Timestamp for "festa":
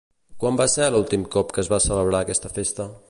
2.59-2.89